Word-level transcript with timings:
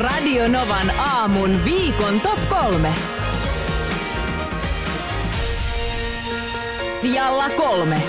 Radio 0.00 0.48
Novan 0.48 0.90
aamun 0.98 1.64
viikon 1.64 2.20
top 2.20 2.38
kolme. 2.48 2.92
Sijalla 6.94 7.50
kolme. 7.50 8.02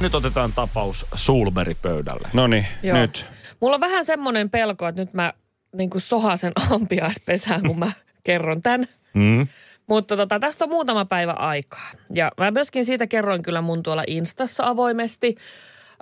Nyt 0.00 0.14
otetaan 0.14 0.52
tapaus 0.52 1.06
Sulberi 1.14 1.74
pöydälle. 1.74 2.28
No 2.32 2.46
niin, 2.46 2.66
Joo. 2.82 2.96
nyt. 2.98 3.24
Mulla 3.60 3.74
on 3.74 3.80
vähän 3.80 4.04
semmoinen 4.04 4.50
pelko, 4.50 4.88
että 4.88 5.02
nyt 5.02 5.14
mä 5.14 5.32
niin 5.76 5.90
kuin 5.90 6.00
sohasen 6.00 6.52
ampiaispesään, 6.70 7.62
kun 7.62 7.78
mä 7.78 7.92
kerron 8.24 8.62
tämän. 8.62 8.88
Mm. 9.14 9.46
Mutta 9.86 10.16
tota, 10.16 10.38
tästä 10.38 10.64
on 10.64 10.70
muutama 10.70 11.04
päivä 11.04 11.32
aikaa. 11.32 11.90
Ja 12.14 12.32
mä 12.40 12.50
myöskin 12.50 12.84
siitä 12.84 13.06
kerroin 13.06 13.42
kyllä 13.42 13.60
mun 13.60 13.82
tuolla 13.82 14.04
Instassa 14.06 14.66
avoimesti. 14.66 15.34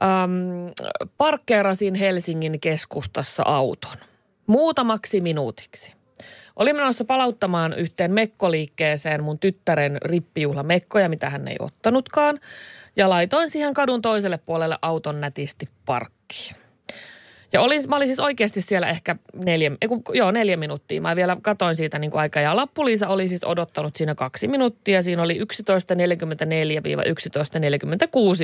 Ähm, 0.02 0.66
parkkeerasin 1.18 1.94
Helsingin 1.94 2.60
keskustassa 2.60 3.42
auton. 3.46 3.96
Muutamaksi 4.46 5.20
minuutiksi. 5.20 5.92
Olin 6.56 6.76
menossa 6.76 7.04
palauttamaan 7.04 7.72
yhteen 7.72 8.12
mekkoliikkeeseen 8.12 9.22
mun 9.22 9.38
tyttären 9.38 9.98
rippijuhlamekkoja, 10.04 11.08
mitä 11.08 11.30
hän 11.30 11.48
ei 11.48 11.56
ottanutkaan. 11.60 12.40
Ja 12.96 13.10
laitoin 13.10 13.50
siihen 13.50 13.74
kadun 13.74 14.02
toiselle 14.02 14.38
puolelle 14.38 14.78
auton 14.82 15.20
nätisti 15.20 15.68
parkkiin. 15.86 16.61
Ja 17.52 17.60
olin, 17.60 17.82
mä 17.88 17.96
olin 17.96 18.08
siis 18.08 18.20
oikeasti 18.20 18.60
siellä 18.60 18.88
ehkä 18.88 19.16
neljä, 19.34 19.72
ei 19.80 19.88
kun, 19.88 20.02
joo, 20.12 20.30
neljä 20.30 20.56
minuuttia. 20.56 21.00
Mä 21.00 21.16
vielä 21.16 21.36
katoin 21.42 21.76
siitä 21.76 21.98
niin 21.98 22.10
kuin 22.10 22.20
aikaa. 22.20 22.42
Ja 22.42 22.56
Lappuliisa 22.56 23.08
oli 23.08 23.28
siis 23.28 23.44
odottanut 23.44 23.96
siinä 23.96 24.14
kaksi 24.14 24.48
minuuttia. 24.48 25.02
Siinä 25.02 25.22
oli 25.22 25.40
11.44-11.46 25.40 25.46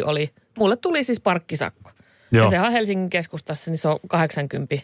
oli. 0.04 0.30
Mulle 0.58 0.76
tuli 0.76 1.04
siis 1.04 1.20
parkkisakko. 1.20 1.90
Joo. 2.30 2.44
Ja 2.44 2.50
sehän 2.50 2.66
on 2.66 2.72
Helsingin 2.72 3.10
keskustassa, 3.10 3.70
niin 3.70 3.78
se 3.78 3.88
on 3.88 3.98
80 4.08 4.76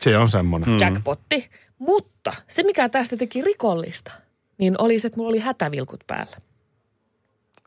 Se 0.00 0.16
on 0.18 0.28
semmoinen. 0.28 0.68
mm. 0.68 0.78
jackpotti. 0.80 1.48
Mutta 1.78 2.32
se, 2.48 2.62
mikä 2.62 2.88
tästä 2.88 3.16
teki 3.16 3.42
rikollista, 3.42 4.12
niin 4.58 4.74
oli 4.78 4.98
se, 4.98 5.06
että 5.06 5.16
mulla 5.16 5.28
oli 5.28 5.38
hätävilkut 5.38 6.04
päällä. 6.06 6.36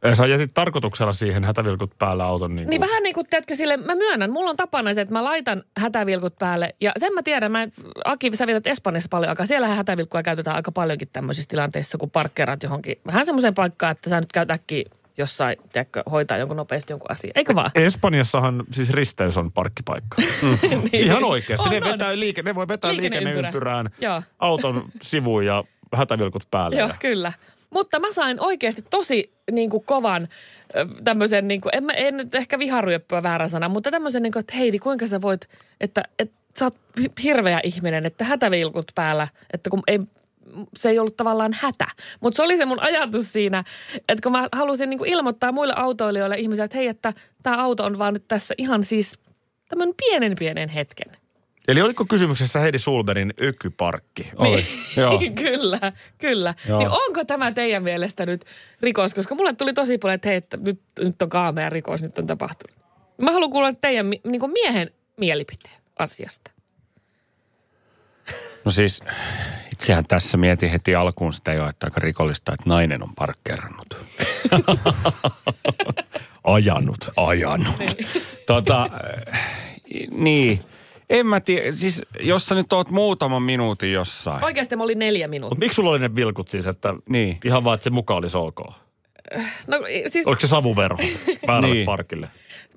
Ja 0.03 0.15
sä 0.15 0.25
jätit 0.27 0.51
tarkoituksella 0.53 1.13
siihen 1.13 1.43
hätävilkut 1.43 1.91
päällä 1.99 2.25
auton. 2.25 2.55
Niin, 2.55 2.69
Niin 2.69 2.81
vähän 2.81 3.03
niin 3.03 3.13
kuin, 3.15 3.27
tiedätkö, 3.29 3.55
sille, 3.55 3.77
mä 3.77 3.95
myönnän, 3.95 4.31
mulla 4.31 4.49
on 4.49 4.57
tapana 4.57 4.93
se, 4.93 5.01
että 5.01 5.13
mä 5.13 5.23
laitan 5.23 5.63
hätävilkut 5.77 6.35
päälle. 6.39 6.75
Ja 6.81 6.91
sen 6.97 7.13
mä 7.13 7.23
tiedän, 7.23 7.51
mä, 7.51 7.67
Aki, 8.05 8.31
sä 8.35 8.47
vietät 8.47 8.67
Espanjassa 8.67 9.07
paljon 9.09 9.29
aikaa. 9.29 9.45
Siellähän 9.45 9.77
hätävilkkuja 9.77 10.23
käytetään 10.23 10.55
aika 10.55 10.71
paljonkin 10.71 11.09
tämmöisissä 11.13 11.47
tilanteissa, 11.49 11.97
kun 11.97 12.11
parkkeerat 12.11 12.63
johonkin 12.63 12.95
vähän 13.05 13.25
semmoiseen 13.25 13.53
paikkaan, 13.53 13.91
että 13.91 14.09
sä 14.09 14.19
nyt 14.19 14.31
käyt 14.31 14.51
äkkiä 14.51 14.83
jossain, 15.17 15.57
tiedätkö, 15.73 16.03
hoitaa 16.11 16.37
jonkun 16.37 16.57
nopeasti 16.57 16.93
jonkun 16.93 17.11
asian. 17.11 17.31
Eikö 17.35 17.55
vaan? 17.55 17.71
Espanjassahan 17.75 18.63
siis 18.71 18.89
risteys 18.89 19.37
on 19.37 19.51
parkkipaikka. 19.51 20.17
niin. 20.61 20.89
Ihan 20.93 21.23
oikeasti. 21.23 21.67
On, 21.67 21.71
ne, 21.71 21.77
on. 21.85 21.91
vetää 21.91 22.19
liike, 22.19 22.41
ne 22.43 22.55
voi 22.55 22.67
vetää 22.67 22.91
Liikenneympyrä. 22.91 23.31
liikenneympyrään 23.33 23.89
Joo. 24.01 24.21
auton 24.39 24.83
sivuun 25.01 25.45
ja 25.45 25.63
hätävilkut 25.95 26.43
päälle. 26.51 26.75
Joo, 26.77 26.87
ja- 26.87 26.95
kyllä. 26.99 27.33
Mutta 27.73 27.99
mä 27.99 28.11
sain 28.11 28.39
oikeasti 28.39 28.85
tosi 28.89 29.33
niin 29.51 29.69
kuin 29.69 29.83
kovan 29.83 30.27
tämmöisen, 31.03 31.47
niin 31.47 31.61
kuin, 31.61 31.75
en, 31.75 31.83
mä, 31.83 31.93
en 31.93 32.17
nyt 32.17 32.35
ehkä 32.35 32.59
viharyöppyä 32.59 33.23
väärä 33.23 33.47
sana, 33.47 33.69
mutta 33.69 33.91
tämmöisen, 33.91 34.23
niin 34.23 34.33
kuin, 34.33 34.39
että 34.39 34.55
Heidi, 34.55 34.79
kuinka 34.79 35.07
sä 35.07 35.21
voit, 35.21 35.49
että, 35.81 36.03
että 36.19 36.35
sä 36.59 36.65
oot 36.65 36.75
hi- 36.99 37.23
hirveä 37.23 37.59
ihminen, 37.63 38.05
että 38.05 38.23
hätävilkut 38.23 38.91
päällä, 38.95 39.27
että 39.53 39.69
kun 39.69 39.83
ei, 39.87 39.99
se 40.75 40.89
ei 40.89 40.99
ollut 40.99 41.17
tavallaan 41.17 41.53
hätä. 41.53 41.87
Mutta 42.19 42.37
se 42.37 42.43
oli 42.43 42.57
se 42.57 42.65
mun 42.65 42.81
ajatus 42.81 43.33
siinä, 43.33 43.63
että 44.09 44.23
kun 44.23 44.31
mä 44.31 44.49
halusin 44.51 44.89
niin 44.89 44.97
kuin 44.97 45.09
ilmoittaa 45.09 45.51
muille 45.51 45.73
autoilijoille 45.77 46.35
ihmisille, 46.35 46.65
että 46.65 46.77
hei, 46.77 46.87
että 46.87 47.13
tämä 47.43 47.63
auto 47.63 47.83
on 47.83 47.97
vaan 47.97 48.13
nyt 48.13 48.27
tässä 48.27 48.55
ihan 48.57 48.83
siis 48.83 49.19
tämmöinen 49.69 49.95
pienen 49.97 50.35
pienen 50.39 50.69
hetken. 50.69 51.20
Eli 51.71 51.81
oliko 51.81 52.05
kysymyksessä 52.05 52.59
Heidi 52.59 52.79
Sulberin 52.79 53.33
ökyparkki? 53.41 54.31
Oli. 54.35 54.65
Joo. 54.97 55.19
kyllä, 55.43 55.91
kyllä. 56.17 56.53
Joo. 56.67 56.79
Niin 56.79 56.89
onko 56.89 57.25
tämä 57.25 57.51
teidän 57.51 57.83
mielestä 57.83 58.25
nyt 58.25 58.45
rikos? 58.81 59.13
Koska 59.13 59.35
mulle 59.35 59.53
tuli 59.53 59.73
tosi 59.73 59.97
paljon, 59.97 60.15
että 60.15 60.29
hei, 60.29 60.37
että 60.37 60.57
nyt, 60.57 60.81
nyt 60.99 61.21
on 61.21 61.29
kaamea 61.29 61.69
rikos, 61.69 62.01
nyt 62.01 62.17
on 62.17 62.27
tapahtunut. 62.27 62.77
Mä 63.17 63.31
haluan 63.31 63.51
kuulla 63.51 63.73
teidän 63.73 64.09
niin 64.09 64.51
miehen 64.53 64.91
mielipiteen 65.17 65.75
asiasta. 65.99 66.51
No 68.65 68.71
siis, 68.71 69.03
itsehän 69.71 70.05
tässä 70.07 70.37
mietin 70.37 70.69
heti 70.69 70.95
alkuun 70.95 71.33
sitä 71.33 71.53
jo, 71.53 71.67
että 71.67 71.87
aika 71.87 71.99
rikollista, 71.99 72.53
että 72.53 72.69
nainen 72.69 73.03
on 73.03 73.15
parkkeerannut. 73.15 73.97
Ajanut. 76.43 77.11
Ajanut. 77.15 77.95
tota, 78.45 78.89
äh, 79.33 79.39
niin. 80.11 80.70
En 81.11 81.27
mä 81.27 81.39
tiedä, 81.39 81.71
siis 81.71 82.01
jos 82.23 82.45
sä 82.45 82.55
nyt 82.55 82.73
oot 82.73 82.89
muutaman 82.89 83.41
minuutin 83.41 83.93
jossain. 83.93 84.43
Oikeasti 84.43 84.75
mä 84.75 84.83
olin 84.83 84.99
neljä 84.99 85.27
Mutta 85.27 85.29
minuuttia. 85.29 85.59
miksi 85.59 85.75
sulla 85.75 85.89
oli 85.89 85.99
ne 85.99 86.15
vilkut 86.15 86.47
siis, 86.49 86.67
että 86.67 86.93
Niin. 87.09 87.39
ihan 87.45 87.63
vaan, 87.63 87.73
että 87.75 87.83
se 87.83 87.89
mukaan 87.89 88.17
olisi 88.17 88.37
ok? 88.37 88.59
No 89.67 89.77
siis 90.07 90.27
Oliko 90.27 90.39
se 90.39 90.47
savuvero 90.47 90.97
väärälle 91.47 91.73
Niin. 91.75 91.85
parkille? 91.85 92.29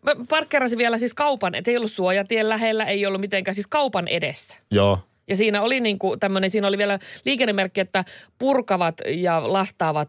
mä 0.02 0.12
parkkeerasin 0.28 0.78
vielä 0.78 0.98
siis 0.98 1.14
kaupan, 1.14 1.54
että 1.54 1.70
ei 1.70 1.76
ollut 1.76 1.92
suojatien 1.92 2.48
lähellä, 2.48 2.84
ei 2.84 3.06
ollut 3.06 3.20
mitenkään 3.20 3.54
siis 3.54 3.66
kaupan 3.66 4.08
edessä. 4.08 4.56
Joo. 4.70 4.98
Ja 5.28 5.36
siinä 5.36 5.62
oli 5.62 5.80
niin 5.80 5.98
kuin 5.98 6.20
tämmöinen, 6.20 6.50
siinä 6.50 6.68
oli 6.68 6.78
vielä 6.78 6.98
liikennemerkki, 7.24 7.80
että 7.80 8.04
purkavat 8.38 8.94
ja 9.06 9.52
lastaavat 9.52 10.08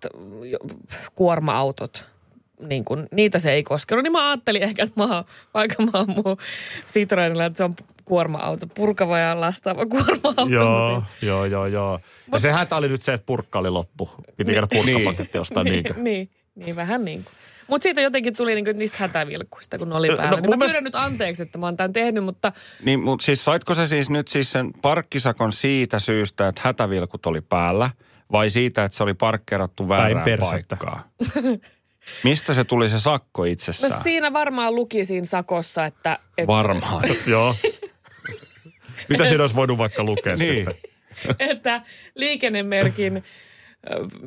kuorma-autot. 1.16 2.06
Niin 2.60 2.86
kuin, 2.86 3.08
niitä 3.12 3.40
se 3.40 3.52
ei 3.52 3.64
koskenut. 3.64 4.04
Niin 4.04 4.12
mä 4.12 4.30
ajattelin 4.30 4.64
ehkä, 4.64 4.84
että 4.84 5.00
mä 5.06 5.16
oon, 5.16 5.24
vaikka 5.54 5.84
mä 5.84 5.90
oon 5.94 6.10
mun 6.10 6.38
Citroenilla, 6.90 7.46
että 7.46 7.58
se 7.58 7.64
on 7.64 7.74
kuorma-auto. 8.06 8.68
Purkava 8.68 9.20
ja 9.20 9.42
lastaava 9.42 9.86
kuorma-auto. 9.86 10.46
Joo, 10.50 10.96
mutta- 10.96 11.10
joo, 11.22 11.46
joo, 11.46 11.66
joo. 11.66 12.00
Ja 12.32 12.40
se 12.40 12.52
hätä 12.52 12.76
oli 12.76 12.88
nyt 12.88 13.02
se, 13.02 13.14
että 13.14 13.26
purkka 13.26 13.60
oli 13.60 13.70
loppu. 13.70 14.10
Piti 14.38 14.52
käydä 14.54 14.68
purkkapaketti 14.68 15.38
ostaa 15.38 15.64
niinkö? 15.64 15.94
niin, 15.94 16.04
niin, 16.04 16.30
niin, 16.56 16.76
vähän 16.76 17.06
niin 17.06 17.24
kuin. 17.24 17.34
Mutta 17.68 17.84
siitä 17.84 18.02
jotenkin 18.02 18.36
tuli 18.36 18.56
niinku 18.56 18.72
niistä 18.80 18.98
hätävilkkuista, 19.00 19.78
kun 19.78 19.90
ne 19.90 19.96
oli 19.96 20.08
No, 20.08 20.18
päällä. 20.18 20.32
no, 20.32 20.36
niin 20.42 20.50
mä 20.50 20.56
mielestä- 20.56 20.66
pyydän 20.74 20.84
nyt 20.84 20.96
anteeksi, 20.96 21.44
että 21.44 21.58
mä 21.58 21.66
oon 21.66 21.78
tämän 21.78 21.94
tehnyt, 21.94 22.24
mutta 22.24 22.52
Niin, 22.84 23.00
mutta 23.00 23.26
siis 23.26 23.46
saitko 23.46 23.74
se 23.74 23.86
siis 23.86 24.10
nyt 24.10 24.28
siis 24.28 24.52
sen 24.52 24.72
parkkisakon 24.82 25.52
siitä 25.52 26.00
syystä, 26.00 26.48
että 26.48 26.62
hätävilkut 26.64 27.26
oli 27.26 27.42
päällä, 27.42 27.90
vai 28.32 28.50
siitä, 28.50 28.84
että 28.84 28.98
se 28.98 29.04
oli 29.04 29.14
parkkeerattu 29.14 29.90
väärään 29.90 30.26
paikkaan? 30.40 31.04
Mistä 32.24 32.54
se 32.54 32.64
tuli 32.64 32.90
se 32.90 33.00
sakko 33.00 33.42
no 33.42 33.46
itsessään? 33.46 34.04
siinä 34.04 34.34
varmaan 34.34 34.76
luki 34.76 35.06
siinä 35.06 35.26
sakossa, 35.26 35.86
että... 35.86 36.20
että 36.38 36.48
Varmaan. 36.48 37.04
Joo. 37.28 37.56
Mitä 39.10 39.24
siinä 39.24 39.44
olisi 39.44 39.56
voinut 39.56 39.78
vaikka 39.78 40.04
lukea 40.04 40.36
Niin. 40.36 40.66
sitten? 40.66 40.92
että 41.40 41.82
liikennemerkin 42.16 43.24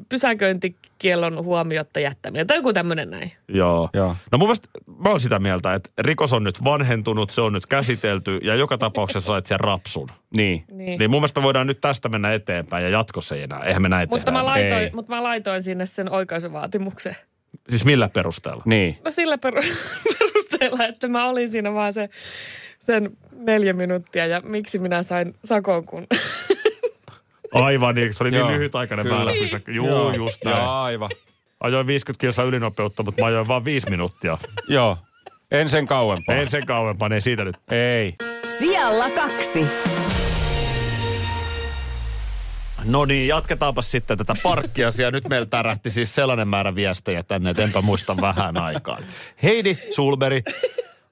pysäköintikiellon 0.09 1.45
huomiotta 1.45 2.01
jättäminen 2.01 2.47
tai 2.47 2.57
joku 2.57 2.73
tämmöinen 2.73 3.11
näin. 3.11 3.33
Joo. 3.49 3.91
Joo. 3.93 4.17
No 4.33 4.39
mun 4.39 4.49
mielestä 4.49 4.69
mä 4.99 5.09
oon 5.09 5.21
sitä 5.21 5.39
mieltä, 5.39 5.75
että 5.75 5.91
rikos 5.99 6.33
on 6.33 6.45
nyt 6.45 6.65
vanhentunut, 6.65 7.31
se 7.31 7.41
on 7.41 7.53
nyt 7.53 7.67
käsitelty 7.67 8.37
ja 8.43 8.55
joka 8.55 8.79
tapauksessa 8.79 9.27
sait 9.27 9.47
sen 9.47 9.61
rapsun. 9.61 10.09
Niin. 10.37 10.65
Niin. 10.73 10.99
Niin 10.99 11.11
mun 11.11 11.21
mielestä 11.21 11.43
voidaan 11.43 11.67
nyt 11.67 11.81
tästä 11.81 12.09
mennä 12.09 12.33
eteenpäin 12.33 12.85
ja 12.85 12.91
jatkossa 12.91 13.35
ei 13.35 13.43
enää. 13.43 13.61
Eihän 13.61 13.83
me 13.83 13.89
näin 13.89 14.09
Mutta 14.09 14.25
tehdä 14.25 14.39
mä, 14.39 14.45
laitoin, 14.45 14.83
Ei. 14.83 14.91
mutta 14.95 15.13
mä 15.13 15.23
laitoin 15.23 15.63
sinne 15.63 15.87
sen 15.87 16.13
oikaisuvaatimuksen. 16.13 17.17
Siis 17.71 17.85
millä 17.85 18.09
perusteella? 18.09 18.63
Niin. 18.67 18.99
No 19.05 19.11
sillä 19.11 19.37
peru- 19.37 19.63
perusteella, 20.19 20.85
että 20.87 21.09
mä 21.09 21.29
olin 21.29 21.51
siinä 21.51 21.75
vaan 21.75 21.93
se, 21.93 22.09
sen 22.87 23.11
neljä 23.33 23.73
minuuttia 23.73 24.27
ja 24.27 24.41
miksi 24.41 24.79
minä 24.79 25.03
sain 25.03 25.35
sakon, 25.45 25.85
kun... 25.85 26.07
Aivan 27.53 27.95
niin, 27.95 28.15
se 28.15 28.25
oli 28.25 28.31
niin 28.31 28.39
Joo, 28.39 28.49
lyhytaikainen 28.51 29.11
väylä 29.11 29.33
pysäkki. 29.33 29.75
Juu, 29.75 30.11
just 30.13 30.45
näin. 30.45 30.57
Joo, 30.57 30.83
aivan. 30.83 31.11
Ajoin 31.61 31.87
50 31.87 32.21
kilsaa 32.21 32.45
ylinopeutta, 32.45 33.03
mutta 33.03 33.23
mä 33.23 33.27
ajoin 33.27 33.49
vaan 33.49 33.65
viisi 33.65 33.91
minuuttia. 33.91 34.39
Joo. 34.69 34.99
En 35.51 35.69
sen 35.69 35.87
kauempaa. 35.87 36.35
En 36.35 36.49
sen 36.49 36.67
kauempaa, 36.67 37.09
ei 37.13 37.21
siitä 37.21 37.45
nyt. 37.45 37.57
Ei. 37.71 38.15
Sijalla 38.51 39.11
kaksi. 39.11 39.67
No 42.89 43.05
niin, 43.05 43.29
jatketaanpa 43.29 43.83
sitten 43.83 44.19
tätä 44.19 44.35
parkkiasiaa. 44.43 45.11
Nyt 45.11 45.29
meillä 45.29 45.47
tärähti 45.47 45.91
siis 45.91 46.15
sellainen 46.15 46.49
määrä 46.49 46.75
viestejä 46.75 47.23
tänne, 47.23 47.51
että 47.51 47.63
enpä 47.63 47.83
muista 47.83 48.17
vähän 48.21 48.57
aikaan. 48.57 49.05
Heidi 49.43 49.79
Sulberi 49.91 50.43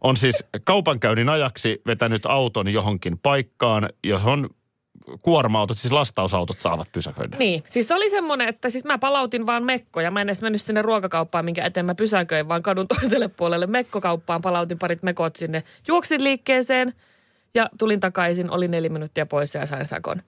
on 0.01 0.17
siis 0.17 0.45
kaupankäynnin 0.65 1.29
ajaksi 1.29 1.83
vetänyt 1.87 2.27
auton 2.27 2.69
johonkin 2.69 3.19
paikkaan, 3.19 3.89
johon 4.05 4.49
kuorma-autot, 5.23 5.79
siis 5.79 5.93
lastausautot 5.93 6.61
saavat 6.61 6.89
pysäköidä. 6.93 7.37
Niin, 7.37 7.63
siis 7.67 7.91
oli 7.91 8.11
semmoinen, 8.11 8.49
että 8.49 8.71
siis 8.71 8.85
mä 8.85 8.99
palautin 8.99 9.47
vaan 9.47 9.65
mekkoja. 9.65 10.11
Mä 10.11 10.21
en 10.21 10.29
edes 10.29 10.43
mennyt 10.43 10.63
sinne 10.63 10.83
ruokakauppaan, 10.83 11.45
minkä 11.45 11.65
eteen 11.65 11.87
mä 11.87 11.95
pysäköin, 11.95 12.49
vaan 12.49 12.63
kadun 12.63 12.89
toiselle 12.89 13.29
puolelle 13.29 13.67
mekkokauppaan. 13.67 14.43
Palautin 14.43 14.79
parit 14.79 15.03
mekot 15.03 15.37
sinne. 15.37 15.63
Juoksin 15.89 16.25
liikkeeseen 16.25 16.95
ja 17.55 17.69
tulin 17.79 18.01
takaisin. 18.01 18.51
Oli 18.51 18.69
neljä 18.69 18.91
minuuttia 18.91 19.27
pois 19.27 19.55
ja 19.55 19.67
sain 19.67 19.87
sakon. 19.87 20.23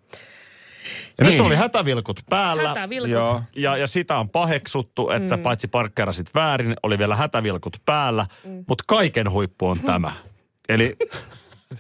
Ja 1.18 1.24
nyt 1.24 1.30
Niin. 1.30 1.36
se 1.36 1.46
oli 1.46 1.54
hätävilkut 1.56 2.20
päällä. 2.30 2.68
Hätävilkut. 2.68 3.10
Joo. 3.10 3.42
Ja, 3.56 3.76
ja 3.76 3.86
sitä 3.86 4.18
on 4.18 4.28
paheksuttu, 4.28 5.10
että 5.10 5.36
mm. 5.36 5.42
paitsi 5.42 5.68
parkkeerasit 5.68 6.34
väärin, 6.34 6.74
oli 6.82 6.98
vielä 6.98 7.16
hätävilkut 7.16 7.76
päällä, 7.84 8.26
mm. 8.44 8.64
mutta 8.68 8.84
kaiken 8.86 9.30
huippu 9.30 9.66
on 9.68 9.80
tämä. 9.80 10.12
Eli 10.68 10.96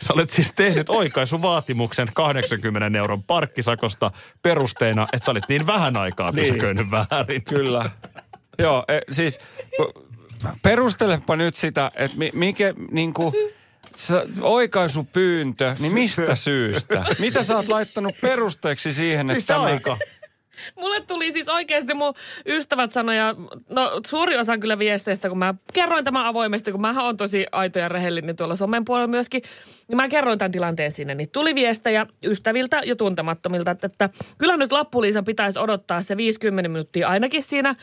Sä 0.02 0.12
olet 0.12 0.30
siis 0.30 0.52
tehnyt 0.56 0.88
oikaisuvaatimuksen 0.88 2.08
80 2.14 2.98
euron 2.98 3.22
parkkisakosta 3.22 4.10
perusteena, 4.42 5.08
että 5.12 5.26
sä 5.26 5.30
olit 5.30 5.48
niin 5.48 5.66
vähän 5.66 5.96
aikaa 5.96 6.30
Niin. 6.30 6.46
pysäköinyt 6.46 6.86
väärin. 6.90 7.44
Kyllä. 7.44 7.90
Joo, 8.58 8.84
e, 8.88 8.98
siis 9.10 9.38
perustelepa 10.62 11.36
nyt 11.36 11.54
sitä, 11.54 11.90
että 11.94 12.18
mi, 12.18 12.30
mikä 12.34 12.74
niinku, 12.90 13.32
sä, 13.32 13.57
oikaisupyyntö, 14.40 15.76
niin 15.80 15.92
mistä 15.92 16.36
syystä? 16.46 17.04
Mitä 17.18 17.42
sä 17.42 17.56
oot 17.56 17.68
laittanut 17.68 18.14
perusteeksi 18.20 18.92
siihen, 18.92 19.30
että 19.30 19.34
Mistä 19.34 19.54
tämä... 19.54 19.64
aika? 19.64 19.96
Mulle 20.80 21.00
tuli 21.00 21.32
siis 21.32 21.48
oikeasti 21.48 21.94
mun 21.94 22.14
ystävät 22.46 22.92
sanoja, 22.92 23.34
no 23.68 24.00
suuri 24.06 24.36
osa 24.36 24.58
kyllä 24.58 24.78
viesteistä, 24.78 25.28
kun 25.28 25.38
mä 25.38 25.54
kerroin 25.72 26.04
tämän 26.04 26.26
avoimesti, 26.26 26.72
kun 26.72 26.80
mä 26.80 27.04
oon 27.04 27.16
tosi 27.16 27.46
aito 27.52 27.78
ja 27.78 27.88
rehellinen 27.88 28.36
tuolla 28.36 28.56
somen 28.56 28.84
puolella 28.84 29.08
myöskin, 29.08 29.42
niin 29.88 29.96
mä 29.96 30.08
kerroin 30.08 30.38
tämän 30.38 30.52
tilanteen 30.52 30.92
sinne, 30.92 31.14
niin 31.14 31.30
tuli 31.30 31.54
viestejä 31.54 32.06
ystäviltä 32.24 32.80
ja 32.84 32.96
tuntemattomilta, 32.96 33.70
että, 33.70 33.86
että 33.86 34.10
kyllä 34.38 34.56
nyt 34.56 34.72
Lappuliisan 34.72 35.24
pitäisi 35.24 35.58
odottaa 35.58 36.02
se 36.02 36.16
50 36.16 36.68
minuuttia 36.68 37.08
ainakin 37.08 37.42
siinä, 37.42 37.74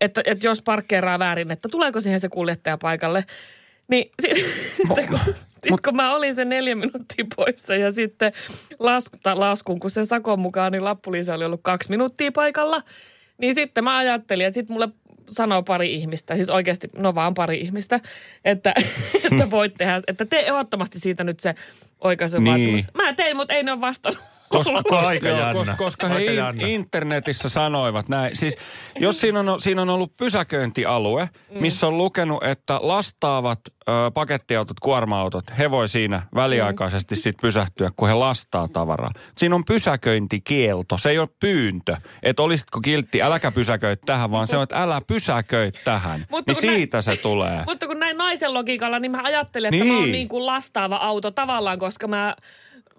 että, 0.00 0.22
että 0.24 0.46
jos 0.46 0.62
parkkeeraa 0.62 1.18
väärin, 1.18 1.50
että 1.50 1.68
tuleeko 1.68 2.00
siihen 2.00 2.20
se 2.20 2.28
kuljettaja 2.28 2.78
paikalle. 2.78 3.24
Niin 3.88 4.10
sitten 4.22 5.08
kun, 5.08 5.34
sit 5.68 5.80
kun 5.80 5.96
mä 5.96 6.14
olin 6.14 6.34
sen 6.34 6.48
neljä 6.48 6.74
minuuttia 6.74 7.24
poissa 7.36 7.74
ja 7.74 7.92
sitten 7.92 8.32
lasku, 8.78 9.18
laskun, 9.34 9.80
kun 9.80 9.90
sen 9.90 10.06
sakon 10.06 10.38
mukaan, 10.38 10.72
niin 10.72 10.84
Lappuliisa 10.84 11.34
oli 11.34 11.44
ollut 11.44 11.60
kaksi 11.62 11.90
minuuttia 11.90 12.32
paikalla. 12.32 12.82
Niin 13.38 13.54
sitten 13.54 13.84
mä 13.84 13.96
ajattelin, 13.96 14.46
että 14.46 14.54
sitten 14.54 14.74
mulle 14.74 14.88
sanoo 15.30 15.62
pari 15.62 15.94
ihmistä, 15.94 16.36
siis 16.36 16.50
oikeasti, 16.50 16.88
no 16.96 17.14
vaan 17.14 17.34
pari 17.34 17.60
ihmistä, 17.60 18.00
että, 18.44 18.74
että 19.32 19.50
voit 19.50 19.74
tehdä, 19.74 20.02
että 20.06 20.24
tee 20.24 20.46
ehdottomasti 20.46 21.00
siitä 21.00 21.24
nyt 21.24 21.40
se 21.40 21.54
oikaisuvaatimus. 22.00 22.86
Niin. 22.86 22.94
Mä 22.94 23.12
tein, 23.12 23.36
mutta 23.36 23.54
ei 23.54 23.62
ne 23.62 23.72
ole 23.72 23.80
vastannut. 23.80 24.24
Koska 24.52 24.98
aika 25.08 25.28
Joo, 25.28 25.38
jännä. 25.38 25.52
koska, 25.54 25.76
koska 25.76 26.08
he 26.08 26.24
in, 26.24 26.36
jännä. 26.36 26.66
internetissä 26.66 27.48
sanoivat 27.48 28.08
näin. 28.08 28.36
Siis 28.36 28.56
jos 28.98 29.20
siinä 29.20 29.40
on, 29.40 29.60
siinä 29.60 29.82
on 29.82 29.90
ollut 29.90 30.16
pysäköintialue, 30.16 31.28
missä 31.60 31.86
on 31.86 31.98
lukenut, 31.98 32.44
että 32.44 32.78
lastaavat 32.82 33.60
ö, 33.88 33.92
pakettiautot, 34.14 34.80
kuorma-autot, 34.80 35.44
he 35.58 35.70
voi 35.70 35.88
siinä 35.88 36.22
väliaikaisesti 36.34 37.16
sit 37.16 37.36
pysähtyä, 37.42 37.90
kun 37.96 38.08
he 38.08 38.14
lastaa 38.14 38.68
tavaraa. 38.68 39.10
Siinä 39.38 39.54
on 39.54 39.64
pysäköintikielto, 39.64 40.98
se 40.98 41.10
ei 41.10 41.18
ole 41.18 41.28
pyyntö. 41.40 41.96
Että 42.22 42.42
olisitko 42.42 42.80
kiltti, 42.80 43.22
äläkä 43.22 43.50
pysäköi 43.52 43.96
tähän, 43.96 44.30
vaan 44.30 44.46
se 44.46 44.56
on, 44.56 44.62
että 44.62 44.82
älä 44.82 45.00
pysäköi 45.06 45.72
tähän. 45.84 46.26
Mutta 46.30 46.52
niin 46.52 46.60
kun 46.60 46.68
näin- 46.68 46.78
siitä 46.78 47.02
se 47.02 47.16
tulee. 47.16 47.62
Mutta 47.66 47.86
kun 47.86 47.98
näin 47.98 48.16
naisen 48.16 48.54
logiikalla, 48.54 48.98
niin 48.98 49.10
mä 49.12 49.20
ajattelin, 49.24 49.66
että 49.74 49.84
niin. 49.84 49.86
mä 49.92 49.94
oon 49.94 50.02
Niin. 50.02 50.12
niin 50.12 50.28
kuin 50.28 50.46
lastaava 50.46 50.96
auto 50.96 51.30
tavallaan, 51.30 51.78
koska 51.78 52.08
mä 52.08 52.36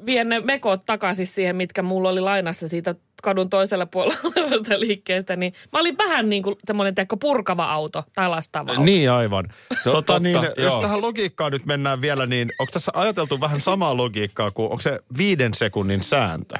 vien 0.05 0.29
ne 0.29 0.39
mekot 0.39 0.85
takaisin 0.85 1.27
siihen, 1.27 1.55
mitkä 1.55 1.81
mulla 1.81 2.09
oli 2.09 2.21
lainassa 2.21 2.67
siitä 2.67 2.95
kadun 3.23 3.49
toisella 3.49 3.85
puolella 3.85 4.19
olevasta 4.37 4.79
liikkeestä. 4.79 5.35
Niin 5.35 5.53
mä 5.71 5.79
olin 5.79 5.97
vähän 5.97 6.29
niin 6.29 6.43
kuin 6.43 6.55
semmoinen 6.65 6.95
teko 6.95 7.17
purkava 7.17 7.65
auto 7.65 8.03
tai 8.15 8.29
lastaava 8.29 8.71
auto. 8.71 8.83
Niin 8.83 9.11
aivan. 9.11 9.45
tota, 9.69 9.91
totta, 9.91 10.19
niin, 10.19 10.35
jos 10.43 10.73
joo. 10.73 10.81
tähän 10.81 11.01
logiikkaan 11.01 11.51
nyt 11.51 11.65
mennään 11.65 12.01
vielä, 12.01 12.25
niin 12.25 12.51
onko 12.59 12.71
tässä 12.71 12.91
ajateltu 12.95 13.41
vähän 13.41 13.61
samaa 13.61 13.97
logiikkaa 13.97 14.51
kuin, 14.51 14.65
onko 14.65 14.81
se 14.81 14.99
viiden 15.17 15.53
sekunnin 15.53 16.03
sääntö? 16.03 16.55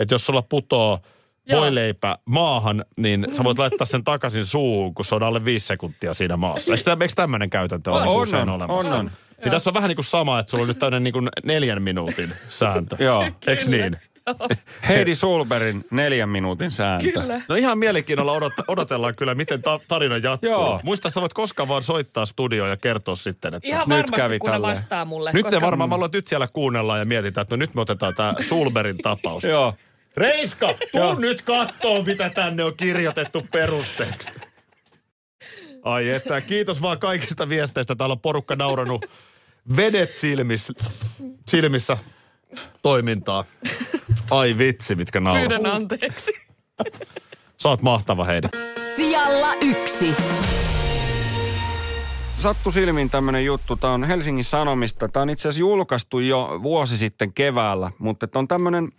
Että 0.00 0.14
jos 0.14 0.26
sulla 0.26 0.42
putoo 0.42 0.98
voileipä 1.52 2.18
maahan, 2.24 2.84
niin 2.96 3.26
sä 3.32 3.44
voit 3.44 3.58
laittaa 3.58 3.84
sen 3.86 4.04
takaisin 4.04 4.46
suuhun, 4.46 4.94
kun 4.94 5.04
se 5.04 5.14
on 5.14 5.22
alle 5.22 5.44
viisi 5.44 5.66
sekuntia 5.66 6.14
siinä 6.14 6.36
maassa. 6.36 6.72
Eikö, 6.72 6.84
tä- 6.84 6.96
eikö 7.00 7.14
tämmöinen 7.16 7.50
käytäntö 7.50 7.90
ole 7.90 8.00
On, 8.00 8.06
niin 8.06 8.16
on, 8.16 8.22
usein 8.22 8.48
on, 8.48 8.54
olemassa? 8.54 8.96
on, 8.96 9.00
on. 9.00 9.10
Niin 9.44 9.52
tässä 9.52 9.70
on 9.70 9.74
vähän 9.74 9.88
niin 9.88 9.96
kuin 9.96 10.04
sama, 10.04 10.38
että 10.38 10.50
sulla 10.50 10.62
on 10.62 10.68
nyt 10.68 10.78
tämmöinen 10.78 11.04
niin 11.04 11.12
kuin 11.12 11.28
neljän 11.44 11.82
minuutin 11.82 12.32
sääntö. 12.48 12.96
Joo. 12.98 13.22
Eikö 13.46 13.64
niin? 13.66 13.96
Heidi 14.88 15.14
Sulberin 15.14 15.84
neljän 15.90 16.28
minuutin 16.28 16.70
sääntö. 16.70 17.12
Kyllä. 17.12 17.40
No 17.48 17.54
ihan 17.54 17.78
mielenkiinnolla 17.78 18.32
odot, 18.32 18.52
odotellaan 18.68 19.14
kyllä, 19.14 19.34
miten 19.34 19.62
ta- 19.62 19.80
tarina 19.88 20.16
jatkuu. 20.16 20.50
Joo. 20.50 20.80
Muista, 20.82 21.10
sä 21.10 21.20
voit 21.20 21.32
koskaan 21.32 21.68
vaan 21.68 21.82
soittaa 21.82 22.26
studioon 22.26 22.70
ja 22.70 22.76
kertoa 22.76 23.14
sitten, 23.14 23.54
että... 23.54 23.68
Ihan 23.68 23.88
Nyt 23.88 23.96
varmasti, 23.96 24.16
kävi 24.16 24.38
kun 24.38 24.50
ne 24.50 24.54
tälleen. 24.54 24.74
vastaa 24.76 25.04
mulle. 25.04 25.30
Nyt 25.32 25.42
koska 25.42 25.60
ne 25.60 25.66
varmaan, 25.66 25.90
mä 25.90 25.96
nyt 26.12 26.26
siellä 26.26 26.48
kuunnellaan 26.54 26.98
ja 26.98 27.04
mietitään, 27.04 27.42
että 27.42 27.56
no 27.56 27.58
nyt 27.58 27.74
me 27.74 27.80
otetaan 27.80 28.14
tämä 28.14 28.34
Sulberin 28.48 28.98
tapaus. 28.98 29.44
Joo. 29.44 29.74
Reiska, 30.16 30.74
Joo. 30.94 31.06
tuu 31.10 31.20
nyt 31.20 31.42
kattoo, 31.42 32.02
mitä 32.02 32.30
tänne 32.30 32.64
on 32.64 32.76
kirjoitettu 32.76 33.46
perusteeksi. 33.52 34.30
Ai 35.82 36.08
että, 36.10 36.40
kiitos 36.40 36.82
vaan 36.82 36.98
kaikista 36.98 37.48
viesteistä. 37.48 37.94
Täällä 37.94 38.12
on 38.12 38.20
porukka 38.20 38.56
nauranut 38.56 39.06
vedet 39.76 40.14
silmissä, 40.14 40.72
silmissä 41.48 41.98
toimintaa. 42.82 43.44
Ai 44.30 44.58
vitsi, 44.58 44.94
mitkä 44.94 45.20
nauraa. 45.20 45.40
Pyydän 45.40 45.66
anteeksi. 45.66 46.32
Oot 47.64 47.82
mahtava 47.82 48.24
Heidi. 48.24 48.48
Sijalla 48.96 49.54
yksi. 49.54 50.14
sattu 52.38 52.70
silmiin 52.70 53.10
tämmöinen 53.10 53.44
juttu. 53.44 53.76
Tämä 53.76 53.92
on 53.92 54.04
Helsingin 54.04 54.44
Sanomista. 54.44 55.08
Tämä 55.08 55.22
on 55.22 55.30
itse 55.30 55.48
asiassa 55.48 55.60
julkaistu 55.60 56.18
jo 56.18 56.60
vuosi 56.62 56.96
sitten 56.96 57.32
keväällä, 57.32 57.90
mutta 57.98 58.28
on 58.34 58.48
tämmöinen 58.48 58.92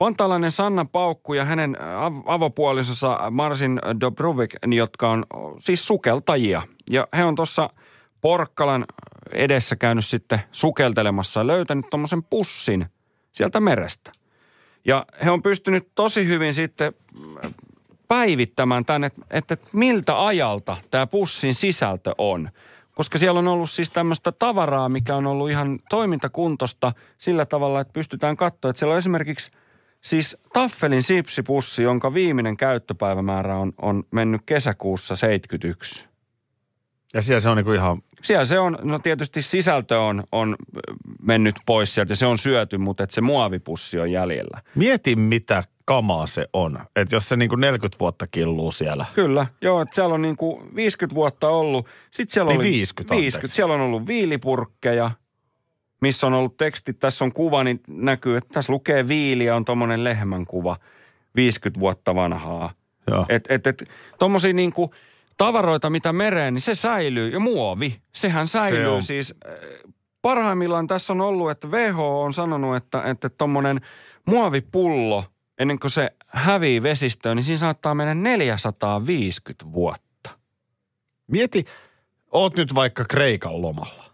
vantaalainen 0.00 0.50
Sanna 0.50 0.84
Paukku 0.84 1.34
ja 1.34 1.44
hänen 1.44 1.76
av- 1.80 2.22
avopuolisonsa 2.26 3.30
Marsin 3.30 3.80
Dobruvik, 4.00 4.50
jotka 4.66 5.10
on 5.10 5.24
siis 5.58 5.86
sukeltajia. 5.86 6.62
Ja 6.90 7.08
he 7.16 7.24
on 7.24 7.34
tuossa 7.34 7.70
Porkkalan 8.20 8.84
edessä 9.32 9.76
käynyt 9.76 10.06
sitten 10.06 10.40
sukeltelemassa 10.52 11.40
ja 11.40 11.46
löytänyt 11.46 11.90
tuommoisen 11.90 12.22
pussin 12.22 12.86
sieltä 13.32 13.60
merestä. 13.60 14.12
Ja 14.84 15.06
he 15.24 15.30
on 15.30 15.42
pystynyt 15.42 15.88
tosi 15.94 16.26
hyvin 16.26 16.54
sitten 16.54 16.92
päivittämään 18.08 18.84
tänne, 18.84 19.06
että, 19.06 19.54
että 19.54 19.56
miltä 19.72 20.26
ajalta 20.26 20.76
tämä 20.90 21.06
pussin 21.06 21.54
sisältö 21.54 22.14
on. 22.18 22.50
Koska 22.94 23.18
siellä 23.18 23.38
on 23.38 23.48
ollut 23.48 23.70
siis 23.70 23.90
tämmöistä 23.90 24.32
tavaraa, 24.32 24.88
mikä 24.88 25.16
on 25.16 25.26
ollut 25.26 25.50
ihan 25.50 25.78
toimintakuntosta 25.90 26.92
sillä 27.18 27.46
tavalla, 27.46 27.80
että 27.80 27.92
pystytään 27.92 28.36
katsoa, 28.36 28.70
että 28.70 28.78
siellä 28.78 28.92
on 28.92 28.98
esimerkiksi 28.98 29.50
siis 30.00 30.36
Taffelin 30.52 31.02
sipsipussi, 31.02 31.82
jonka 31.82 32.14
viimeinen 32.14 32.56
käyttöpäivämäärä 32.56 33.56
on, 33.56 33.72
on 33.82 34.04
mennyt 34.10 34.40
kesäkuussa 34.46 35.16
71. 35.16 36.04
Ja 37.14 37.22
siellä 37.22 37.40
se 37.40 37.48
on 37.48 37.56
niinku 37.56 37.72
ihan, 37.72 38.02
Siellä 38.22 38.44
se 38.44 38.58
on, 38.58 38.78
no 38.82 38.98
tietysti 38.98 39.42
sisältö 39.42 40.00
on, 40.00 40.24
on 40.32 40.56
mennyt 41.22 41.56
pois 41.66 41.94
sieltä 41.94 42.12
ja 42.12 42.16
se 42.16 42.26
on 42.26 42.38
syöty, 42.38 42.78
mutta 42.78 43.04
että 43.04 43.14
se 43.14 43.20
muovipussi 43.20 43.98
on 43.98 44.12
jäljellä. 44.12 44.60
mieti 44.74 45.16
mitä 45.16 45.62
kamaa 45.84 46.26
se 46.26 46.48
on. 46.52 46.78
Että 46.96 47.16
jos 47.16 47.28
se 47.28 47.36
niinku 47.36 47.56
40 47.56 47.98
vuotta 48.00 48.26
killuu 48.26 48.72
siellä. 48.72 49.06
Kyllä, 49.14 49.46
joo, 49.60 49.80
että 49.80 49.94
siellä 49.94 50.14
on 50.14 50.22
niin 50.22 50.36
kuin 50.36 50.74
50 50.76 51.14
vuotta 51.14 51.48
ollut. 51.48 51.86
Sitten 52.10 52.34
siellä 52.34 52.50
Niin 52.50 52.60
oli 52.60 52.68
50, 52.68 53.14
50. 53.14 53.36
anteeksi. 53.36 53.56
Siellä 53.56 53.74
on 53.74 53.80
ollut 53.80 54.06
viilipurkkeja, 54.06 55.10
missä 56.00 56.26
on 56.26 56.34
ollut 56.34 56.56
teksti. 56.56 56.92
Tässä 56.92 57.24
on 57.24 57.32
kuva, 57.32 57.64
niin 57.64 57.80
näkyy, 57.88 58.36
että 58.36 58.50
tässä 58.54 58.72
lukee 58.72 59.08
viili 59.08 59.44
ja 59.44 59.56
on 59.56 59.64
tuommoinen 59.64 60.04
lehmän 60.04 60.44
kuva 60.44 60.76
50 61.36 61.80
vuotta 61.80 62.14
vanhaa. 62.14 62.72
Joo. 63.10 63.26
Että 63.28 63.54
et, 63.54 63.66
et, 63.66 63.84
tuommoisia 64.18 64.52
niin 64.52 64.72
kuin 64.72 64.90
tavaroita, 65.36 65.90
mitä 65.90 66.12
mereen, 66.12 66.54
niin 66.54 66.62
se 66.62 66.74
säilyy. 66.74 67.28
Ja 67.28 67.40
muovi, 67.40 68.00
sehän 68.12 68.48
säilyy 68.48 68.82
Se 68.84 68.88
on. 68.88 69.02
siis. 69.02 69.34
äh, 69.48 69.54
Parhaimmillaan 70.22 70.86
tässä 70.86 71.12
on 71.12 71.20
ollut, 71.20 71.50
että 71.50 71.68
WHO 71.68 72.22
on 72.22 72.32
sanonut, 72.32 72.76
että 72.76 73.02
että 73.02 73.28
tuommoinen 73.28 73.80
muovipullo, 74.26 75.24
ennen 75.58 75.78
kuin 75.78 75.90
se 75.90 76.10
hävii 76.26 76.82
vesistöön, 76.82 77.36
niin 77.36 77.44
siinä 77.44 77.58
saattaa 77.58 77.94
mennä 77.94 78.14
450 78.14 79.72
vuotta. 79.72 80.30
Mieti, 81.26 81.64
oot 82.32 82.56
nyt 82.56 82.74
vaikka 82.74 83.04
Kreikan 83.04 83.62
lomalla. 83.62 84.04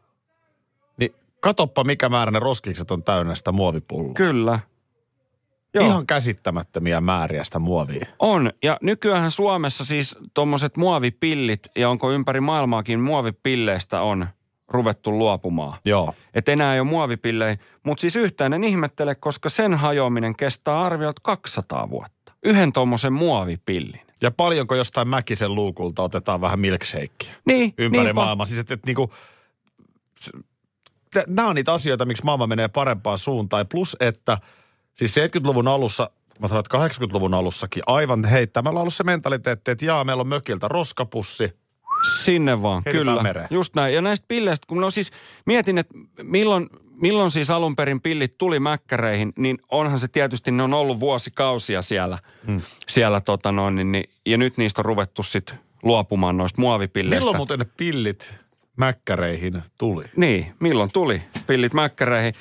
Niin 0.97 1.15
katoppa 1.41 1.85
mikä 1.85 2.09
määrä 2.09 2.31
ne 2.31 2.39
roskikset 2.39 2.91
on 2.91 3.03
täynnä 3.03 3.35
sitä 3.35 3.53
muovipulloa. 3.53 4.15
Kyllä. 4.15 4.59
Joo. 5.75 5.87
Ihan 5.87 6.07
käsittämättömiä 6.07 7.01
määriä 7.01 7.45
sitä 7.45 7.59
muovia. 7.59 8.07
On. 8.19 8.53
Ja 8.63 8.79
nykyään 8.83 9.31
Suomessa 9.31 9.85
siis 9.85 10.17
tuommoiset 10.35 10.77
muovipillit, 10.77 11.67
ja 11.77 11.91
onko 11.91 12.13
ympäri 12.13 12.41
maailmaakin 12.41 13.01
muovipilleistä 13.01 14.01
on 14.01 14.27
ruvettu 14.69 15.19
luopumaan. 15.19 15.79
Joo. 15.85 16.15
Että 16.35 16.53
enää 16.53 16.75
ei 16.75 16.81
ole 16.81 16.89
muovipillejä. 16.89 17.57
Mutta 17.83 18.01
siis 18.01 18.17
yhtään 18.17 18.53
en 18.53 18.65
ihmettele, 18.65 19.15
koska 19.15 19.49
sen 19.49 19.75
hajoaminen 19.75 20.37
kestää 20.37 20.81
arviolta 20.81 21.21
200 21.25 21.91
vuotta. 21.91 22.33
Yhden 22.45 22.73
tuommoisen 22.73 23.13
muovipillin. 23.13 24.01
Ja 24.23 24.31
paljonko 24.31 24.75
jostain 24.75 25.09
Mäkisen 25.09 25.55
luukulta 25.55 26.03
otetaan 26.03 26.41
vähän 26.41 26.61
milkshakeia 26.61 27.11
Niin, 27.47 27.75
ympäri 27.79 28.05
niinpä. 28.05 28.21
maailmaa. 28.21 28.47
Siis 28.47 28.61
että 28.61 28.75
et 28.75 28.87
niinku, 28.87 29.13
nämä 31.27 31.49
on 31.49 31.55
niitä 31.55 31.73
asioita, 31.73 32.05
miksi 32.05 32.25
maailma 32.25 32.47
menee 32.47 32.69
parempaan 32.69 33.19
suuntaan. 33.19 33.67
Plus, 33.69 33.97
että 34.01 34.39
siis 35.01 35.17
70-luvun 35.17 35.69
alussa, 35.69 36.11
mä 36.39 36.49
sanon, 36.49 36.65
että 36.67 37.05
80-luvun 37.05 37.35
alussakin 37.35 37.83
aivan 37.87 38.25
heittämällä 38.25 38.79
on 38.79 38.81
ollut 38.81 38.95
se 38.95 39.05
mentaliteetti, 39.05 39.71
että 39.71 39.85
jaa, 39.87 40.05
meillä 40.05 40.21
on 40.21 40.29
mökiltä 40.29 40.69
roskapussi. 40.69 41.53
Sinne 42.25 42.63
vaan, 42.63 42.83
Heitetään 42.87 43.07
kyllä. 43.07 43.23
mereen. 43.23 43.49
Just 43.51 43.75
näin. 43.75 43.95
Ja 43.95 44.03
näistä 44.03 44.25
pilleistä, 44.29 44.67
kun 44.67 44.81
no 44.81 44.91
siis 44.91 45.11
mietin, 45.47 45.79
että 45.79 45.95
milloin 46.23 46.67
milloin 47.01 47.31
siis 47.31 47.51
alun 47.51 47.77
perin 47.77 48.01
pillit 48.01 48.39
tuli 48.39 48.61
mäkkäreihin, 48.61 49.33
niin 49.37 49.59
onhan 49.71 50.01
se 50.01 50.09
tietysti, 50.09 50.51
ne 50.51 50.63
on 50.63 50.75
ollut 50.75 51.01
vuosikausia 51.01 51.83
siellä. 51.83 52.19
Hmm. 52.47 52.61
siellä 52.89 53.21
tota 53.21 53.53
noin, 53.53 53.75
niin, 53.75 53.93
niin, 53.93 54.11
ja 54.27 54.39
nyt 54.39 54.57
niistä 54.57 54.81
on 54.81 54.85
ruvettu 54.85 55.23
sitten 55.23 55.59
luopumaan 55.83 56.37
noista 56.37 56.61
muovipilleistä. 56.61 57.21
Milloin 57.21 57.37
muuten 57.37 57.59
ne 57.59 57.67
pillit 57.77 58.35
mäkkäreihin 58.77 59.63
tuli? 59.79 60.05
Niin, 60.17 60.55
milloin 60.61 60.91
tuli 60.93 61.23
pillit 61.47 61.73
mäkkäreihin. 61.73 62.35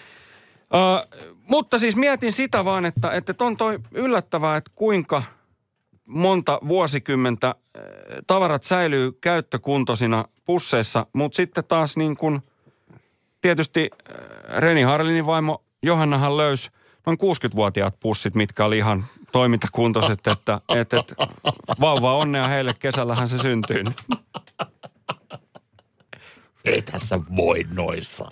Ö, 0.74 1.18
mutta 1.50 1.80
siis 1.80 1.96
mietin 1.96 2.32
sitä 2.32 2.66
vaan, 2.66 2.86
että, 2.86 3.12
että 3.12 3.46
on 3.46 3.58
toi 3.58 3.80
yllättävää, 3.92 4.58
että 4.58 4.72
kuinka 4.76 5.24
monta 6.06 6.60
vuosikymmentä 6.68 7.56
tavarat 8.28 8.64
säilyy 8.64 9.12
käyttökuntoisina 9.12 10.26
pusseissa, 10.46 11.06
mutta 11.14 11.36
sitten 11.36 11.64
taas 11.64 11.98
niin 11.98 12.18
kuin 12.18 12.42
tietysti 13.42 13.90
Reni 14.58 14.82
Harlinin 14.82 15.26
vaimo 15.26 15.64
Johannahan 15.84 16.38
löysi 16.38 16.70
noin 17.06 17.18
60-vuotiaat 17.22 18.00
pussit, 18.00 18.36
mitkä 18.36 18.66
oli 18.66 18.78
ihan 18.78 19.06
toimintakuntoiset, 19.32 20.28
että, 20.28 20.62
että, 20.76 21.00
että 21.00 21.16
vauva 21.80 22.18
onnea 22.18 22.48
heille, 22.48 22.74
kesällähän 22.80 23.30
se 23.30 23.38
syntyy. 23.38 23.84
Ei 26.66 26.82
tässä 26.82 27.20
voi 27.36 27.66
noissa. 27.74 28.30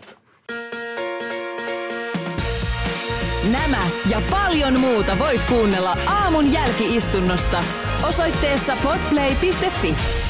Nämä 3.51 3.82
ja 4.10 4.22
paljon 4.32 4.80
muuta 4.80 5.20
voit 5.20 5.44
kuunnella 5.44 5.98
aamun 6.08 6.54
jälkiistunnosta 6.54 7.63
osoitteessa 8.04 8.77
podplay.fi. 8.84 10.27